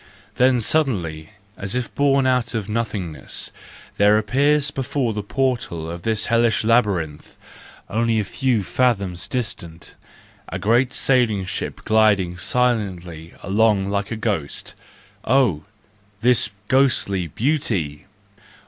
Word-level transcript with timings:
Then, 0.37 0.61
suddenly, 0.61 1.29
as 1.55 1.75
if 1.75 1.93
born 1.93 2.25
out 2.25 2.55
of 2.55 2.67
nothing 2.67 3.11
THE 3.11 3.19
JOYFUL 3.19 3.21
WISDOM, 3.23 3.53
II 3.53 3.61
99 3.67 3.83
ness, 3.83 3.97
there 3.97 4.17
appears 4.17 4.71
before 4.71 5.13
the 5.13 5.21
portal 5.21 5.87
of 5.91 6.01
this 6.01 6.25
hellish 6.25 6.63
labyrinth, 6.63 7.37
only 7.87 8.19
a 8.19 8.23
few 8.23 8.63
fathoms 8.63 9.27
distant,—a 9.27 10.57
great 10.57 10.91
sailing 10.91 11.45
ship 11.45 11.81
gliding 11.85 12.39
silently 12.39 13.35
along 13.43 13.91
like 13.91 14.09
a 14.09 14.15
ghost 14.15 14.73
Oh, 15.23 15.65
this 16.21 16.49
ghostly 16.67 17.27
beauty! 17.27 18.07